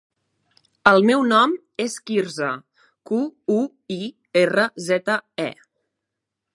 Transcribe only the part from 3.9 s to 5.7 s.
i, erra, zeta, e.